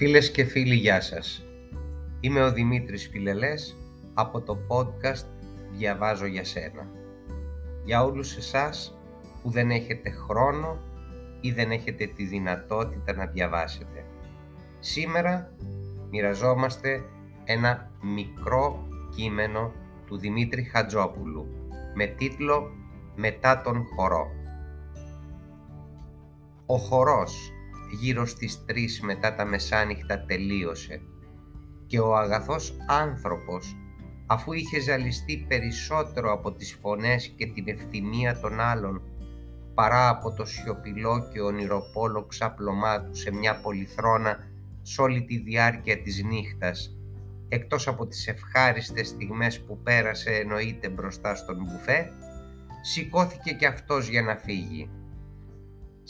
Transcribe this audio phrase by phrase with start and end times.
[0.00, 1.44] Φίλες και φίλοι, γεια σας.
[2.20, 3.76] Είμαι ο Δημήτρης Φιλελές
[4.14, 5.26] από το podcast
[5.70, 6.90] «Διαβάζω για σένα».
[7.84, 8.98] Για όλους εσάς
[9.42, 10.78] που δεν έχετε χρόνο
[11.40, 14.04] ή δεν έχετε τη δυνατότητα να διαβάσετε.
[14.78, 15.52] Σήμερα
[16.10, 17.04] μοιραζόμαστε
[17.44, 19.72] ένα μικρό κείμενο
[20.06, 21.46] του Δημήτρη Χατζόπουλου
[21.94, 22.70] με τίτλο
[23.16, 24.26] «Μετά τον χορό».
[26.66, 27.52] Ο χορός
[27.90, 31.02] γύρω στις τρεις μετά τα μεσάνυχτα τελείωσε.
[31.86, 33.76] Και ο αγαθός άνθρωπος
[34.26, 39.02] αφού είχε ζαλιστεί περισσότερο από τις φωνές και την ευθυμία των άλλων
[39.74, 44.38] παρά από το σιωπηλό και ονειροπόλο ξάπλωμά του σε μια πολυθρόνα
[44.82, 46.96] σ' όλη τη διάρκεια της νύχτας
[47.48, 52.12] εκτός από τις ευχάριστες στιγμές που πέρασε εννοείται μπροστά στον μπουφέ
[52.82, 54.90] σηκώθηκε και αυτός για να φύγει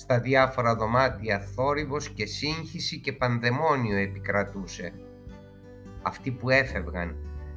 [0.00, 4.92] στα διάφορα δωμάτια θόρυβος και σύγχυση και πανδαιμόνιο επικρατούσε.
[6.02, 7.16] Αυτοί που έφευγαν,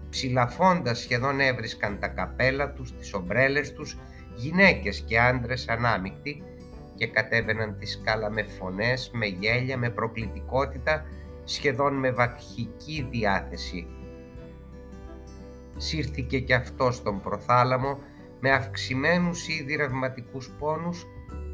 [0.10, 3.98] ψηλαφώντας σχεδόν έβρισκαν τα καπέλα τους, τις ομπρέλες τους,
[4.36, 6.44] γυναίκες και άντρες ανάμεικτοι
[6.96, 11.06] και κατέβαιναν τη σκάλα με φωνές, με γέλια, με προκλητικότητα,
[11.44, 13.88] σχεδόν με βακχική διάθεση.
[15.78, 18.00] Σύρθηκε και αυτό στον προθάλαμο
[18.40, 21.06] με αυξημένους ήδη ρευματικούς πόνους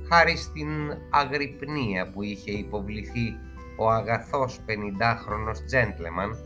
[0.10, 0.70] χάρη στην
[1.10, 3.38] αγρυπνία που είχε υποβληθεί
[3.78, 6.38] ο αγαθός 50χρονος τζέντλεμαν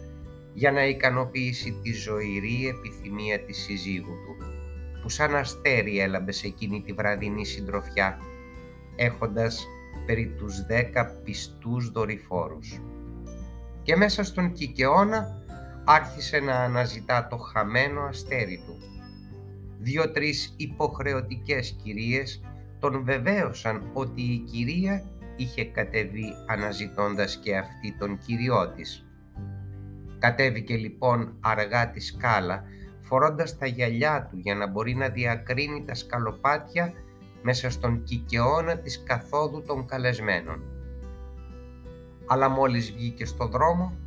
[0.53, 4.45] για να ικανοποιήσει τη ζωηρή επιθυμία της συζύγου του,
[5.02, 8.19] που σαν αστέρι έλαμπε σε εκείνη τη βραδινή συντροφιά,
[8.95, 9.67] έχοντας
[10.06, 12.81] περί τους δέκα πιστούς δορυφόρους.
[13.84, 15.44] Και μέσα στον Κικαιώνα
[15.86, 18.78] άρχισε να αναζητά το χαμένο αστέρι του.
[19.80, 22.41] Δύο-τρεις υποχρεωτικές κυρίες
[22.83, 25.03] τον βεβαίωσαν ότι η κυρία
[25.35, 29.05] είχε κατεβεί αναζητώντας και αυτή τον κυριό της.
[30.19, 32.63] Κατέβηκε λοιπόν αργά τη σκάλα,
[33.01, 36.93] φορώντας τα γυαλιά του για να μπορεί να διακρίνει τα σκαλοπάτια
[37.41, 40.63] μέσα στον κικαιώνα της καθόδου των καλεσμένων.
[42.27, 43.97] Αλλά μόλις βγήκε στο δρόμο,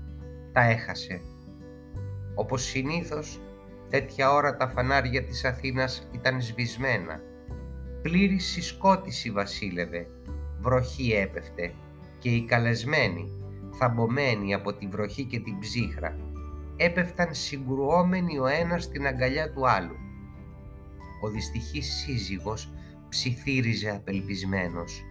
[0.53, 1.21] τα έχασε.
[2.35, 3.41] Όπως συνήθως,
[3.91, 7.21] τέτοια ώρα τα φανάρια της Αθήνας ήταν σβησμένα
[8.07, 10.07] πλήρη συσκότηση βασίλευε,
[10.61, 11.75] βροχή έπεφτε
[12.19, 13.33] και οι καλεσμένοι,
[13.79, 16.17] θαμπομένοι από τη βροχή και την ψύχρα,
[16.77, 19.97] έπεφταν συγκρουόμενοι ο ένας στην αγκαλιά του άλλου.
[21.23, 22.73] Ο δυστυχής σύζυγος
[23.09, 25.03] ψιθύριζε απελπισμένος.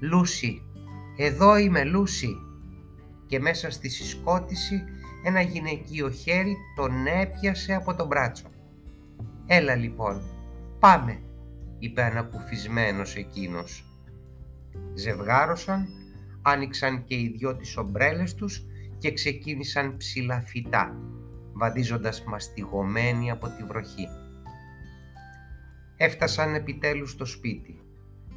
[0.00, 0.62] «Λούσι,
[1.16, 2.36] εδώ είμαι Λούσι!»
[3.26, 4.84] Και μέσα στη συσκότηση
[5.24, 8.46] ένα γυναικείο χέρι τον έπιασε από τον μπράτσο.
[9.46, 10.22] «Έλα λοιπόν,
[10.78, 11.22] πάμε!»
[11.78, 13.84] Είπε ανακουφισμένος εκείνος.
[14.94, 15.88] Ζευγάρωσαν,
[16.42, 18.66] άνοιξαν και οι δυο τις ομπρέλες τους
[18.98, 20.96] και ξεκίνησαν ψηλά φυτά,
[21.52, 24.06] βαδίζοντας μαστιγωμένοι από τη βροχή.
[25.96, 27.80] Έφτασαν επιτέλους στο σπίτι.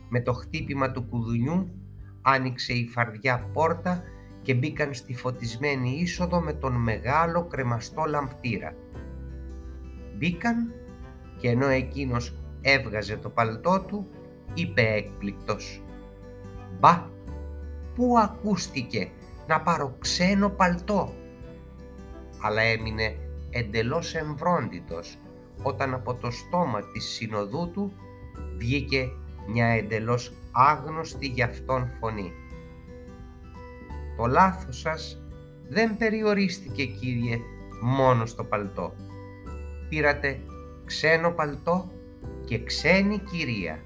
[0.10, 1.70] Με το χτύπημα του κουδουνιού
[2.22, 4.04] άνοιξε η φαρδιά πόρτα
[4.42, 8.76] και μπήκαν στη φωτισμένη είσοδο με τον μεγάλο κρεμαστό λαμπτήρα.
[10.18, 10.74] Μπήκαν
[11.38, 14.08] και ενώ εκείνος έβγαζε το παλτό του,
[14.54, 15.82] είπε έκπληκτος
[16.80, 17.06] «Μπα,
[17.96, 19.10] πού ακούστηκε
[19.48, 21.14] να πάρω ξένο παλτό»
[22.42, 23.16] αλλά έμεινε
[23.50, 25.18] εντελώς εμβρόντιτος
[25.64, 27.94] όταν από το στόμα της συνοδού του
[28.58, 29.10] βγήκε
[29.48, 32.34] μια εντελώς άγνωστη για αυτόν φωνή.
[34.18, 35.22] Το λάθος σας
[35.70, 37.40] δεν περιορίστηκε κύριε
[37.82, 38.94] μόνο στο παλτό.
[39.90, 40.40] Πήρατε
[40.86, 41.92] ξένο παλτό;
[42.52, 43.84] Και ξένη κυρία